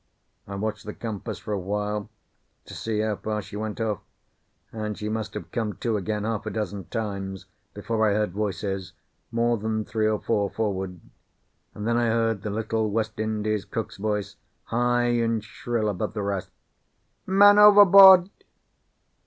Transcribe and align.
I 0.47 0.55
watched 0.55 0.87
the 0.87 0.95
compass 0.95 1.37
for 1.37 1.53
a 1.53 1.59
while, 1.59 2.09
to 2.65 2.73
see 2.73 3.01
how 3.01 3.17
far 3.17 3.39
she 3.39 3.55
went 3.55 3.79
off, 3.79 3.99
and 4.71 4.97
she 4.97 5.09
must 5.09 5.35
have 5.35 5.51
come 5.51 5.73
to 5.73 5.95
again 5.95 6.23
half 6.23 6.47
a 6.47 6.49
dozen 6.49 6.85
times 6.85 7.45
before 7.75 8.09
I 8.09 8.15
heard 8.15 8.31
voices, 8.31 8.93
more 9.31 9.59
than 9.59 9.85
three 9.85 10.07
or 10.07 10.19
four, 10.19 10.49
forward; 10.49 10.99
and 11.75 11.87
then 11.87 11.97
I 11.97 12.07
heard 12.07 12.41
the 12.41 12.49
little 12.49 12.89
West 12.89 13.19
Indies 13.19 13.63
cook's 13.63 13.97
voice, 13.97 14.37
high 14.63 15.03
and 15.21 15.43
shrill 15.43 15.87
above 15.87 16.15
the 16.15 16.23
rest: 16.23 16.49
"Man 17.27 17.59
overboard!" 17.59 18.31